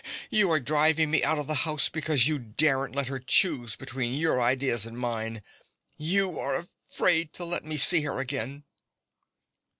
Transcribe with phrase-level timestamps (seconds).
[0.31, 4.15] You are driving me out of the house because you daren't let her choose between
[4.15, 5.43] your ideas and mine.
[5.95, 6.55] You are
[6.91, 8.63] afraid to let me see her again.